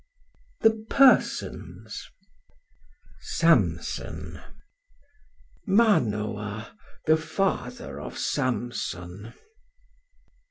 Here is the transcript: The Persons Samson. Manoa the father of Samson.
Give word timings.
The 0.61 0.71
Persons 0.89 2.09
Samson. 3.19 4.41
Manoa 5.67 6.75
the 7.05 7.17
father 7.17 7.99
of 7.99 8.17
Samson. 8.17 9.33